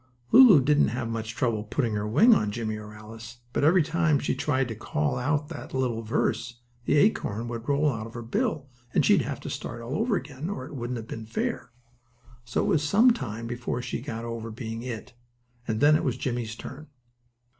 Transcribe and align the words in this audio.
Lulu 0.31 0.61
didn't 0.63 0.87
have 0.87 1.07
much 1.09 1.35
trouble 1.35 1.63
putting 1.63 1.93
her 1.93 2.07
wing 2.07 2.33
on 2.33 2.49
Jimmie 2.49 2.77
or 2.77 2.91
Alice, 2.91 3.37
but, 3.53 3.63
every 3.63 3.83
time 3.83 4.17
she 4.17 4.33
tried 4.33 4.67
to 4.69 4.75
call 4.75 5.19
out 5.19 5.49
the 5.49 5.69
little 5.77 6.01
verse 6.01 6.59
the 6.85 6.95
acorn 6.95 7.47
would 7.49 7.69
roll 7.69 7.87
out 7.87 8.07
of 8.07 8.15
her 8.15 8.23
bill 8.23 8.67
and 8.95 9.05
she'd 9.05 9.21
have 9.21 9.39
to 9.41 9.49
start 9.51 9.79
all 9.79 9.93
over 9.93 10.15
again, 10.15 10.49
or 10.49 10.65
it 10.65 10.73
wouldn't 10.73 10.97
have 10.97 11.07
been 11.07 11.27
fair. 11.27 11.69
So 12.45 12.61
it 12.63 12.67
was 12.67 12.81
some 12.81 13.11
time 13.11 13.45
before 13.45 13.83
she 13.83 14.01
got 14.01 14.25
over 14.25 14.49
being 14.49 14.81
"it," 14.81 15.13
and 15.67 15.79
then 15.81 15.95
it 15.95 16.03
was 16.03 16.17
Jimmie's 16.17 16.55
turn. 16.55 16.87